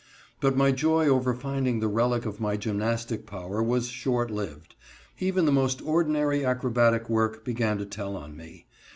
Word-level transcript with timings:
But 0.39 0.57
my 0.57 0.71
joy 0.71 1.07
over 1.09 1.35
finding 1.35 1.79
the 1.79 1.87
relic 1.87 2.25
of 2.25 2.39
my 2.39 2.57
gymnastic 2.57 3.27
power 3.27 3.61
was 3.61 3.85
short 3.85 4.31
lived. 4.31 4.73
Even 5.19 5.45
the 5.45 5.51
most 5.51 5.79
ordinary 5.83 6.43
acrobatic 6.43 7.07
work 7.07 7.45
began 7.45 7.77
to 7.77 7.85
tell 7.85 8.15
on 8.15 8.35
me. 8.35 8.65